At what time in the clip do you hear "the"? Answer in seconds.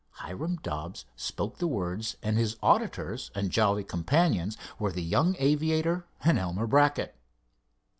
1.59-1.67, 4.91-5.03